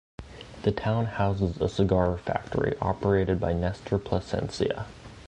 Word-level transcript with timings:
The 0.63 0.71
town 0.71 1.05
houses 1.05 1.61
a 1.61 1.69
cigar 1.69 2.17
factory 2.17 2.73
operated 2.81 3.39
by 3.39 3.53
Nestor 3.53 3.99
Plasencia. 3.99 4.85